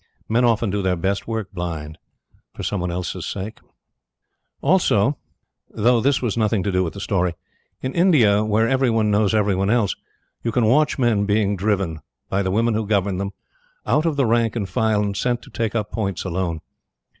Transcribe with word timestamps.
Men 0.27 0.43
often 0.43 0.71
do 0.71 0.81
their 0.81 0.95
best 0.95 1.27
work 1.27 1.51
blind, 1.53 1.99
for 2.55 2.63
some 2.63 2.79
one 2.81 2.89
else's 2.89 3.23
sake. 3.23 3.59
Also, 4.59 5.19
though 5.69 6.01
this 6.01 6.17
has 6.21 6.35
nothing 6.35 6.63
to 6.63 6.71
do 6.71 6.83
with 6.83 6.95
the 6.95 6.99
story, 6.99 7.35
in 7.83 7.93
India 7.93 8.43
where 8.43 8.67
every 8.67 8.89
one 8.89 9.11
knows 9.11 9.35
every 9.35 9.53
one 9.53 9.69
else, 9.69 9.95
you 10.41 10.51
can 10.51 10.65
watch 10.65 10.97
men 10.97 11.27
being 11.27 11.55
driven, 11.55 11.99
by 12.29 12.41
the 12.41 12.49
women 12.49 12.73
who 12.73 12.87
govern 12.87 13.19
them, 13.19 13.33
out 13.85 14.07
of 14.07 14.15
the 14.15 14.25
rank 14.25 14.55
and 14.55 14.69
file 14.69 15.03
and 15.03 15.15
sent 15.17 15.43
to 15.43 15.51
take 15.51 15.75
up 15.75 15.91
points 15.91 16.23
alone. 16.23 16.61